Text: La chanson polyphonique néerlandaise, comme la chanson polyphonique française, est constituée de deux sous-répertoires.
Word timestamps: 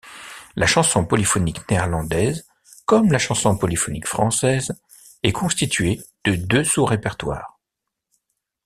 La 0.55 0.65
chanson 0.65 1.05
polyphonique 1.05 1.69
néerlandaise, 1.69 2.47
comme 2.85 3.11
la 3.11 3.19
chanson 3.19 3.55
polyphonique 3.55 4.07
française, 4.07 4.71
est 5.21 5.31
constituée 5.31 6.01
de 6.25 6.33
deux 6.33 6.63
sous-répertoires. 6.63 7.59